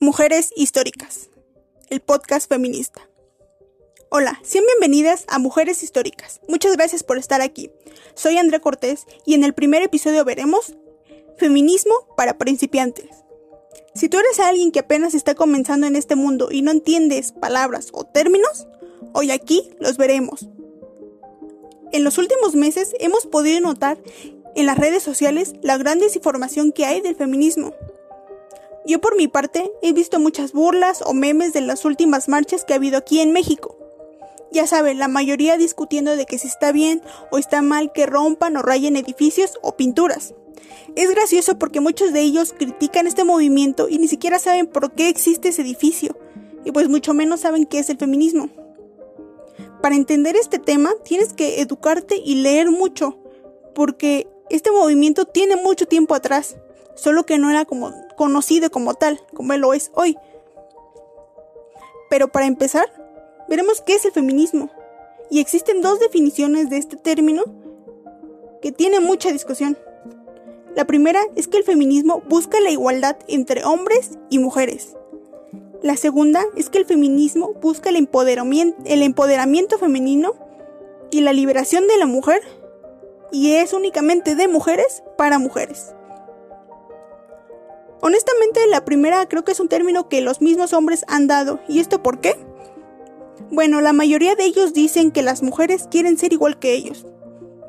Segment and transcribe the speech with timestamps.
[0.00, 1.28] Mujeres Históricas,
[1.90, 3.10] el podcast feminista.
[4.10, 6.40] Hola, sean bienvenidas a Mujeres Históricas.
[6.46, 7.72] Muchas gracias por estar aquí.
[8.14, 10.76] Soy Andrea Cortés y en el primer episodio veremos
[11.36, 13.08] Feminismo para principiantes.
[13.92, 17.88] Si tú eres alguien que apenas está comenzando en este mundo y no entiendes palabras
[17.90, 18.68] o términos,
[19.14, 20.48] hoy aquí los veremos.
[21.90, 23.98] En los últimos meses hemos podido notar
[24.54, 27.74] en las redes sociales la gran desinformación que hay del feminismo.
[28.86, 32.72] Yo por mi parte he visto muchas burlas o memes de las últimas marchas que
[32.72, 33.76] ha habido aquí en México.
[34.50, 38.56] Ya saben, la mayoría discutiendo de que si está bien o está mal que rompan
[38.56, 40.34] o rayen edificios o pinturas.
[40.96, 45.08] Es gracioso porque muchos de ellos critican este movimiento y ni siquiera saben por qué
[45.08, 46.16] existe ese edificio,
[46.64, 48.48] y pues mucho menos saben qué es el feminismo.
[49.82, 53.18] Para entender este tema tienes que educarte y leer mucho,
[53.74, 56.56] porque este movimiento tiene mucho tiempo atrás,
[56.94, 60.18] solo que no era como conocido como tal, como él lo es hoy.
[62.10, 62.92] Pero para empezar,
[63.48, 64.70] veremos qué es el feminismo.
[65.30, 67.44] Y existen dos definiciones de este término
[68.60, 69.78] que tienen mucha discusión.
[70.74, 74.96] La primera es que el feminismo busca la igualdad entre hombres y mujeres.
[75.82, 80.34] La segunda es que el feminismo busca el empoderamiento, el empoderamiento femenino
[81.10, 82.42] y la liberación de la mujer
[83.30, 85.94] y es únicamente de mujeres para mujeres.
[88.00, 91.60] Honestamente, la primera creo que es un término que los mismos hombres han dado.
[91.68, 92.36] ¿Y esto por qué?
[93.50, 97.06] Bueno, la mayoría de ellos dicen que las mujeres quieren ser igual que ellos.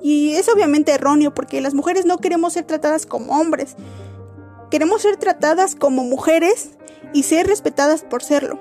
[0.01, 3.75] Y es obviamente erróneo porque las mujeres no queremos ser tratadas como hombres.
[4.69, 6.71] Queremos ser tratadas como mujeres
[7.13, 8.59] y ser respetadas por serlo.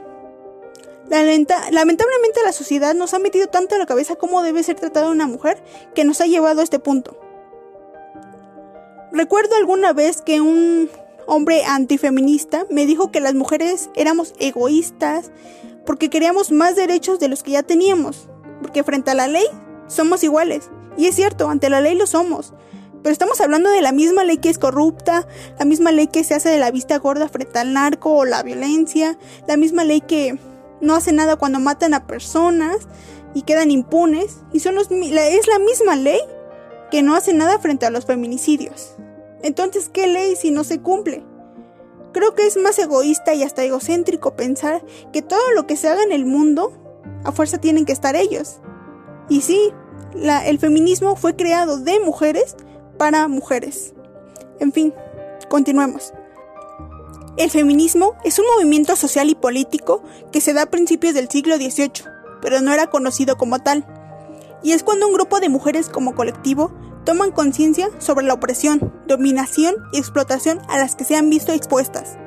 [1.11, 5.27] lamentablemente la sociedad nos ha metido tanto en la cabeza cómo debe ser tratada una
[5.27, 5.63] mujer
[5.95, 7.19] que nos ha llevado a este punto.
[9.13, 10.91] Recuerdo alguna vez que un
[11.29, 15.31] hombre antifeminista, me dijo que las mujeres éramos egoístas
[15.85, 18.29] porque queríamos más derechos de los que ya teníamos,
[18.63, 19.45] porque frente a la ley
[19.87, 20.71] somos iguales.
[20.97, 22.55] Y es cierto, ante la ley lo somos.
[23.03, 25.29] Pero estamos hablando de la misma ley que es corrupta,
[25.59, 28.43] la misma ley que se hace de la vista gorda frente al narco o la
[28.43, 30.39] violencia, la misma ley que
[30.81, 32.89] no hace nada cuando matan a personas
[33.35, 34.39] y quedan impunes.
[34.55, 36.21] Y son es la misma ley
[36.91, 38.97] que no hace nada frente a los feminicidios.
[39.43, 41.25] Entonces, ¿qué ley si no se cumple?
[42.13, 46.03] Creo que es más egoísta y hasta egocéntrico pensar que todo lo que se haga
[46.03, 46.73] en el mundo,
[47.25, 48.61] a fuerza tienen que estar ellos.
[49.29, 49.73] Y sí,
[50.45, 52.57] el feminismo fue creado de mujeres
[52.97, 53.95] para mujeres.
[54.59, 54.95] En fin,
[55.49, 56.13] continuemos.
[57.37, 61.57] El feminismo es un movimiento social y político que se da a principios del siglo
[61.57, 62.05] XVIII,
[62.43, 63.87] pero no era conocido como tal.
[64.65, 66.73] Y es cuando un grupo de mujeres como colectivo
[67.09, 72.19] toman conciencia sobre la opresión, dominación y explotación a las que se han visto expuestas.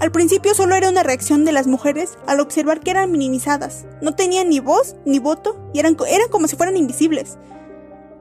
[0.00, 4.14] Al principio solo era una reacción de las mujeres al observar que eran minimizadas, no
[4.14, 7.36] tenían ni voz ni voto y eran, eran como si fueran invisibles,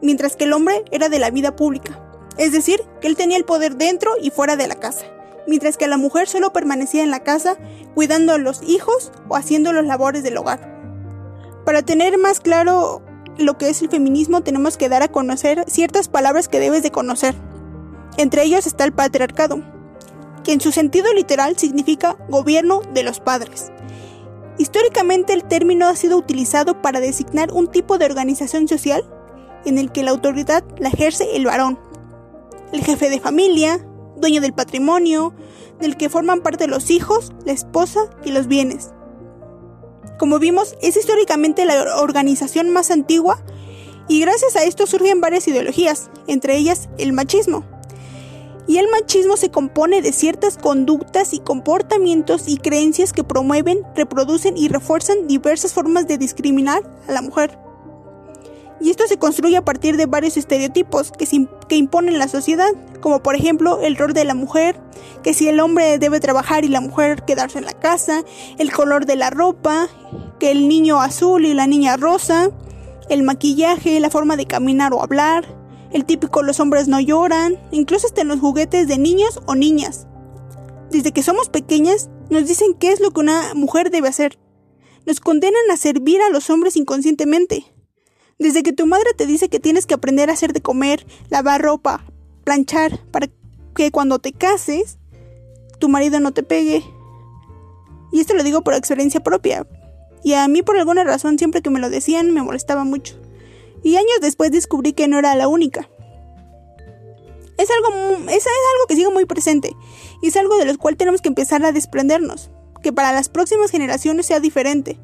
[0.01, 1.97] mientras que el hombre era de la vida pública,
[2.35, 5.05] es decir, que él tenía el poder dentro y fuera de la casa,
[5.47, 7.55] mientras que la mujer solo permanecía en la casa
[7.95, 10.75] cuidando a los hijos o haciendo los labores del hogar.
[11.63, 13.01] Para tener más claro
[13.37, 16.91] lo que es el feminismo tenemos que dar a conocer ciertas palabras que debes de
[16.91, 17.35] conocer.
[18.17, 19.61] Entre ellos está el patriarcado,
[20.43, 23.71] que en su sentido literal significa gobierno de los padres.
[24.57, 29.03] Históricamente el término ha sido utilizado para designar un tipo de organización social
[29.65, 31.79] en el que la autoridad la ejerce el varón,
[32.71, 35.33] el jefe de familia, dueño del patrimonio,
[35.79, 38.93] del que forman parte los hijos, la esposa y los bienes.
[40.17, 43.39] Como vimos, es históricamente la organización más antigua
[44.07, 47.65] y gracias a esto surgen varias ideologías, entre ellas el machismo.
[48.67, 54.57] Y el machismo se compone de ciertas conductas y comportamientos y creencias que promueven, reproducen
[54.57, 57.57] y refuerzan diversas formas de discriminar a la mujer.
[58.79, 62.69] Y esto se construye a partir de varios estereotipos que, imponen la sociedad,
[63.01, 64.79] como por ejemplo el rol de la mujer,
[65.23, 68.23] que si el hombre debe trabajar y la mujer quedarse en la casa,
[68.59, 69.87] el color de la ropa,
[70.39, 72.51] que el niño azul y la niña rosa,
[73.09, 75.45] el maquillaje, la forma de caminar o hablar,
[75.91, 80.05] el típico los hombres no lloran, incluso hasta en los juguetes de niños o niñas.
[80.91, 84.37] Desde que somos pequeñas nos dicen qué es lo que una mujer debe hacer.
[85.05, 87.65] Nos condenan a servir a los hombres inconscientemente.
[88.39, 91.59] Desde que tu madre te dice que tienes que aprender a hacer de comer, lavar
[91.59, 92.03] ropa,
[92.43, 93.29] planchar, para
[93.75, 94.99] que cuando te cases,
[95.79, 96.83] tu marido no te pegue.
[98.11, 99.65] Y esto lo digo por experiencia propia.
[100.23, 103.15] Y a mí por alguna razón siempre que me lo decían me molestaba mucho.
[103.81, 105.89] Y años después descubrí que no era la única.
[107.57, 109.75] Es algo, es, es algo que sigue muy presente
[110.21, 112.51] y es algo de lo cual tenemos que empezar a desprendernos,
[112.83, 114.99] que para las próximas generaciones sea diferente.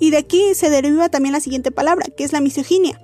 [0.00, 3.00] Y de aquí se deriva también la siguiente palabra, que es la misoginia.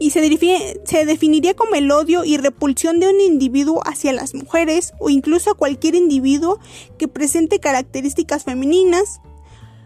[0.00, 4.92] Y se, se definiría como el odio y repulsión de un individuo hacia las mujeres
[5.00, 6.60] o incluso a cualquier individuo
[6.98, 9.20] que presente características femeninas,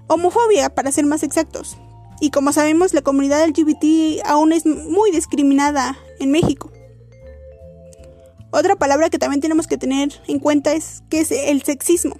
[0.08, 1.78] homofobia para ser más exactos.
[2.20, 6.70] Y como sabemos, la comunidad LGBT aún es muy discriminada en México.
[8.52, 12.17] Otra palabra que también tenemos que tener en cuenta es que es el sexismo.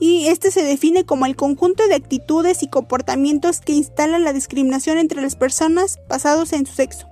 [0.00, 4.98] Y este se define como el conjunto de actitudes y comportamientos que instalan la discriminación
[4.98, 7.06] entre las personas basados en su sexo.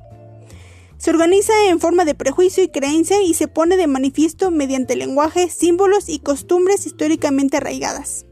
[0.97, 5.49] Se organiza en forma de prejuicio y creencia y se pone de manifiesto mediante lenguaje,
[5.49, 8.27] símbolos y costumbres históricamente arraigadas.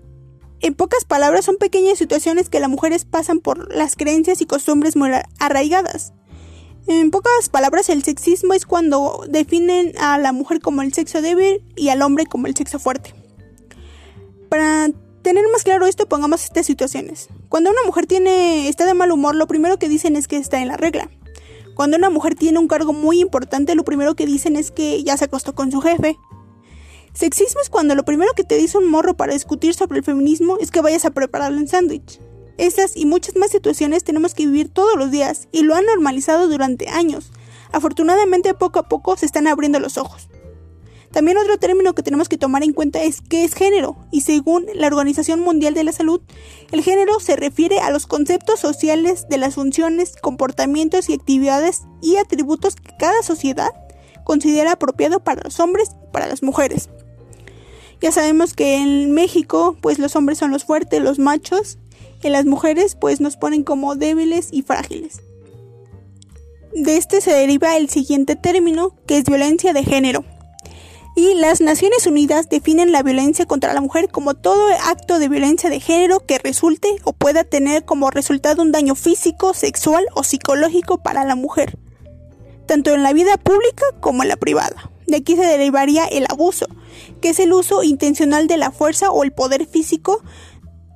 [0.60, 4.96] En pocas palabras, son pequeñas situaciones que las mujeres pasan por las creencias y costumbres
[4.96, 6.12] muy arraigadas.
[6.88, 11.62] En pocas palabras, el sexismo es cuando definen a la mujer como el sexo débil
[11.76, 13.14] y al hombre como el sexo fuerte.
[14.48, 14.90] Para
[15.22, 17.28] tener más claro esto, pongamos estas situaciones.
[17.48, 20.60] Cuando una mujer tiene está de mal humor, lo primero que dicen es que está
[20.60, 21.10] en la regla.
[21.74, 25.16] Cuando una mujer tiene un cargo muy importante, lo primero que dicen es que ya
[25.16, 26.16] se acostó con su jefe.
[27.12, 30.58] Sexismo es cuando lo primero que te dice un morro para discutir sobre el feminismo
[30.60, 32.20] es que vayas a prepararle un sándwich.
[32.58, 36.48] Estas y muchas más situaciones tenemos que vivir todos los días y lo han normalizado
[36.48, 37.30] durante años.
[37.72, 40.28] Afortunadamente poco a poco se están abriendo los ojos.
[41.16, 44.66] También otro término que tenemos que tomar en cuenta es qué es género, y según
[44.74, 46.20] la Organización Mundial de la Salud,
[46.72, 52.16] el género se refiere a los conceptos sociales de las funciones, comportamientos y actividades y
[52.16, 53.70] atributos que cada sociedad
[54.24, 56.90] considera apropiado para los hombres y para las mujeres.
[58.02, 61.78] Ya sabemos que en México, pues los hombres son los fuertes, los machos,
[62.22, 65.22] y las mujeres pues nos ponen como débiles y frágiles.
[66.74, 70.15] De este se deriva el siguiente término, que es violencia de género
[71.16, 75.70] y las Naciones Unidas definen la violencia contra la mujer como todo acto de violencia
[75.70, 80.98] de género que resulte o pueda tener como resultado un daño físico, sexual o psicológico
[80.98, 81.78] para la mujer,
[82.66, 84.90] tanto en la vida pública como en la privada.
[85.06, 86.66] De aquí se derivaría el abuso,
[87.22, 90.22] que es el uso intencional de la fuerza o el poder físico,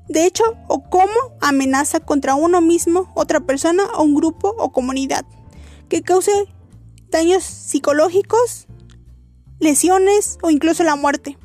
[0.06, 5.24] de hecho, o como amenaza contra uno mismo, otra persona o un grupo o comunidad,
[5.88, 6.32] que cause
[7.10, 8.66] daños psicológicos,
[9.60, 11.38] lesiones o incluso la muerte.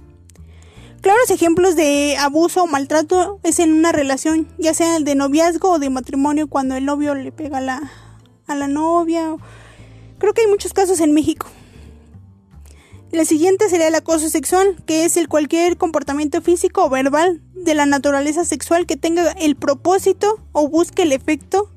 [1.01, 5.79] Claros ejemplos de abuso o maltrato es en una relación, ya sea de noviazgo o
[5.79, 7.91] de matrimonio, cuando el novio le pega a la,
[8.47, 9.35] a la novia.
[10.17, 11.47] Creo que hay muchos casos en México.
[13.11, 17.75] La siguiente sería el acoso sexual, que es el cualquier comportamiento físico o verbal de
[17.75, 21.69] la naturaleza sexual que tenga el propósito o busque el efecto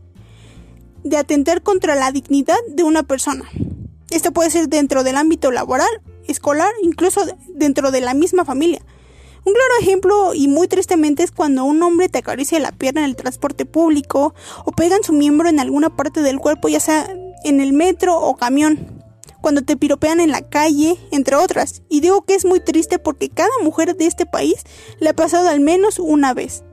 [1.04, 3.44] de atentar contra la dignidad de una persona.
[4.10, 5.88] Esto puede ser dentro del ámbito laboral
[6.28, 8.80] escolar, incluso dentro de la misma familia.
[9.44, 13.06] Un claro ejemplo y muy tristemente es cuando un hombre te acaricia la pierna en
[13.06, 14.34] el transporte público
[14.64, 17.08] o pegan su miembro en alguna parte del cuerpo, ya sea
[17.44, 19.02] en el metro o camión.
[19.40, 21.82] Cuando te piropean en la calle, entre otras.
[21.88, 24.56] Y digo que es muy triste porque cada mujer de este país
[25.00, 26.64] le ha pasado al menos una vez.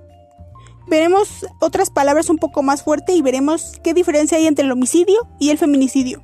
[0.87, 5.27] Veremos otras palabras un poco más fuertes y veremos qué diferencia hay entre el homicidio
[5.39, 6.23] y el feminicidio.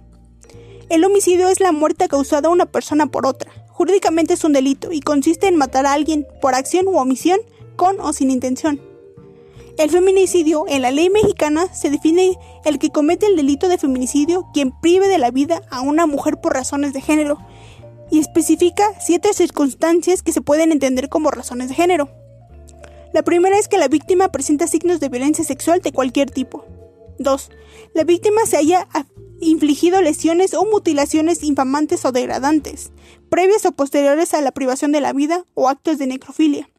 [0.92, 3.50] El homicidio es la muerte causada a una persona por otra.
[3.70, 7.40] Jurídicamente es un delito y consiste en matar a alguien por acción u omisión,
[7.78, 8.82] con o sin intención.
[9.78, 14.50] El feminicidio en la ley mexicana se define el que comete el delito de feminicidio
[14.54, 17.38] quien prive de la vida a una mujer por razones de género
[18.10, 22.10] y especifica siete circunstancias que se pueden entender como razones de género.
[23.14, 26.66] La primera es que la víctima presenta signos de violencia sexual de cualquier tipo.
[27.24, 27.52] 2.
[27.94, 28.88] La víctima se haya
[29.40, 32.92] infligido lesiones o mutilaciones infamantes o degradantes,
[33.30, 36.70] previas o posteriores a la privación de la vida o actos de necrofilia.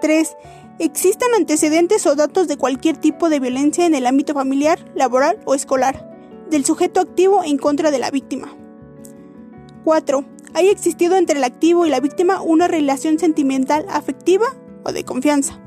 [0.00, 0.36] 3.
[0.78, 5.54] Existen antecedentes o datos de cualquier tipo de violencia en el ámbito familiar, laboral o
[5.54, 6.08] escolar,
[6.50, 8.56] del sujeto activo en contra de la víctima.
[9.84, 10.24] 4.
[10.54, 14.46] Haya existido entre el activo y la víctima una relación sentimental afectiva
[14.84, 15.60] o de confianza.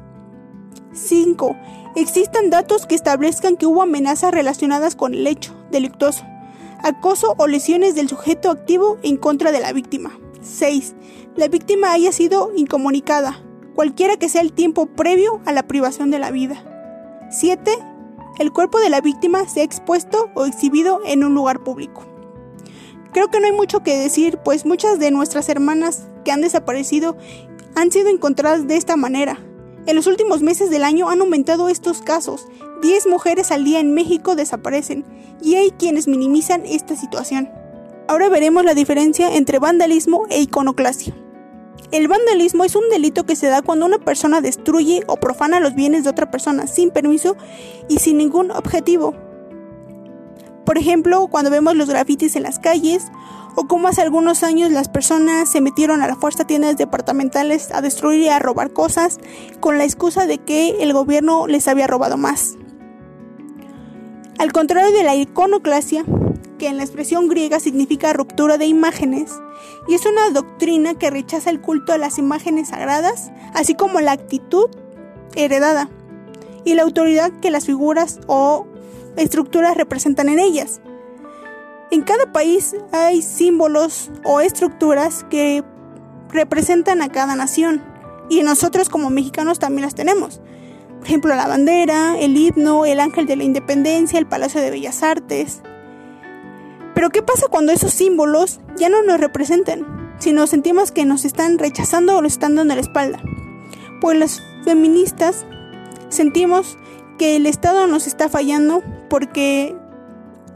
[0.94, 1.56] 5.
[1.96, 6.26] Existan datos que establezcan que hubo amenazas relacionadas con el hecho delictuoso,
[6.84, 10.20] acoso o lesiones del sujeto activo en contra de la víctima.
[10.42, 10.94] 6.
[11.38, 13.42] La víctima haya sido incomunicada,
[13.76, 16.64] cualquiera que sea el tiempo previo a la privación de la vida.
[17.32, 17.72] 7.
[18.40, 22.04] El cuerpo de la víctima sea expuesto o exhibido en un lugar público.
[23.14, 27.16] Creo que no hay mucho que decir, pues muchas de nuestras hermanas que han desaparecido
[27.74, 29.40] han sido encontradas de esta manera,
[29.88, 32.48] en los últimos meses del año han aumentado estos casos.
[32.82, 35.06] 10 mujeres al día en México desaparecen
[35.42, 37.50] y hay quienes minimizan esta situación.
[38.08, 41.16] Ahora veremos la diferencia entre vandalismo e iconoclasia.
[41.92, 45.76] El vandalismo es un delito que se da cuando una persona destruye o profana los
[45.76, 47.36] bienes de otra persona sin permiso
[47.88, 49.16] y sin ningún objetivo.
[50.66, 53.12] Por ejemplo, cuando vemos los grafitis en las calles
[53.56, 57.82] o como hace algunos años las personas se metieron a la fuerza tiendas departamentales a
[57.82, 59.20] destruir y a robar cosas
[59.60, 62.58] con la excusa de que el gobierno les había robado más.
[64.38, 66.04] Al contrario de la iconoclasia,
[66.58, 69.32] que en la expresión griega significa ruptura de imágenes,
[69.88, 74.12] y es una doctrina que rechaza el culto a las imágenes sagradas, así como la
[74.12, 74.70] actitud
[75.36, 75.90] heredada
[76.66, 78.68] y la autoridad que las figuras o
[79.18, 80.82] estructuras representan en ellas.
[81.92, 85.64] En cada país hay símbolos o estructuras que
[86.30, 87.84] representan a cada nación
[88.30, 90.42] y nosotros como mexicanos también las tenemos.
[91.00, 95.04] Por ejemplo, la bandera, el himno, el ángel de la independencia, el Palacio de Bellas
[95.04, 95.62] Artes.
[96.96, 99.86] Pero ¿qué pasa cuando esos símbolos ya no nos representan?
[100.18, 103.22] Si nos sentimos que nos están rechazando o nos están dando la espalda.
[104.02, 105.46] Pues las feministas
[106.10, 106.78] sentimos
[107.20, 109.76] que el Estado nos está fallando porque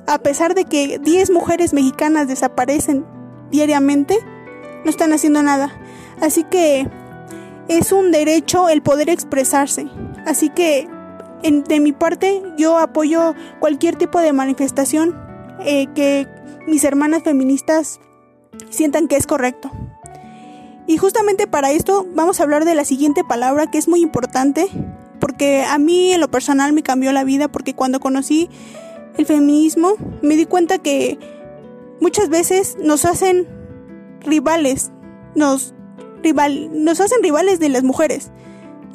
[0.08, 3.06] a pesar de que 10 mujeres mexicanas desaparecen
[3.51, 4.18] diariamente,
[4.84, 5.72] no están haciendo nada.
[6.22, 6.88] Así que
[7.68, 9.88] es un derecho el poder expresarse.
[10.25, 10.88] Así que
[11.41, 15.15] de mi parte yo apoyo cualquier tipo de manifestación
[15.60, 16.27] eh, que
[16.68, 18.00] mis hermanas feministas
[18.70, 19.72] sientan que es correcto.
[20.88, 24.68] Y justamente para esto vamos a hablar de la siguiente palabra que es muy importante
[25.19, 28.49] porque a mí en lo personal me cambió la vida porque cuando conocí
[29.17, 31.19] el feminismo me di cuenta que
[31.99, 33.47] muchas veces nos hacen
[34.21, 34.91] rivales,
[35.35, 35.73] nos,
[36.23, 38.31] rival, nos hacen rivales de las mujeres.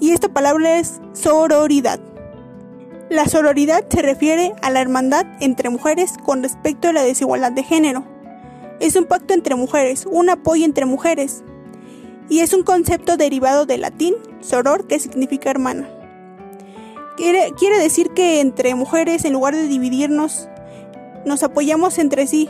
[0.01, 2.01] Y esta palabra es sororidad.
[3.11, 7.63] La sororidad se refiere a la hermandad entre mujeres con respecto a la desigualdad de
[7.63, 8.05] género.
[8.81, 11.45] Es un pacto entre mujeres, un apoyo entre mujeres.
[12.29, 15.89] Y es un concepto derivado del latín soror que significa hermana.
[17.17, 20.49] Quiere, quiere decir que entre mujeres, en lugar de dividirnos,
[21.25, 22.49] nos apoyamos entre sí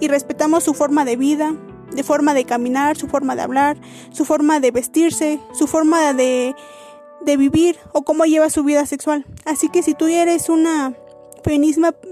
[0.00, 1.54] y respetamos su forma de vida,
[1.92, 3.78] de forma de caminar, su forma de hablar,
[4.10, 6.54] su forma de vestirse, su forma de,
[7.20, 9.26] de vivir o cómo lleva su vida sexual.
[9.44, 10.94] Así que si tú eres una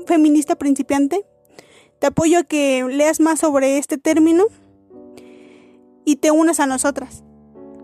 [0.07, 1.25] feminista principiante,
[1.99, 4.45] te apoyo a que leas más sobre este término
[6.05, 7.23] y te unas a nosotras.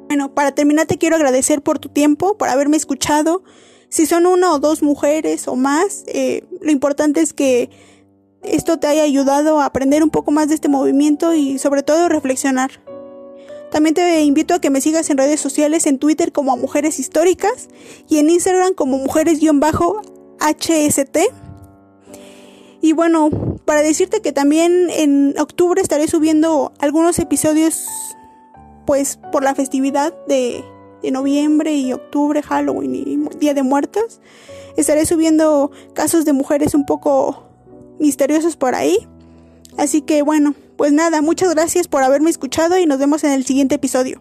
[0.09, 3.43] Bueno, para terminar te quiero agradecer por tu tiempo, por haberme escuchado.
[3.93, 7.69] Si son una o dos mujeres o más, eh, lo importante es que
[8.43, 12.09] esto te haya ayudado a aprender un poco más de este movimiento y sobre todo
[12.09, 12.71] reflexionar.
[13.71, 17.69] También te invito a que me sigas en redes sociales, en Twitter como Mujeres Históricas
[18.09, 21.19] y en Instagram como Mujeres-HST.
[22.81, 23.29] Y bueno,
[23.67, 27.87] para decirte que también en octubre estaré subiendo algunos episodios
[28.87, 30.65] pues por la festividad de
[31.03, 34.21] de noviembre y octubre, Halloween y Día de Muertos.
[34.77, 37.45] Estaré subiendo casos de mujeres un poco
[37.99, 39.07] misteriosos por ahí.
[39.77, 43.45] Así que bueno, pues nada, muchas gracias por haberme escuchado y nos vemos en el
[43.45, 44.21] siguiente episodio.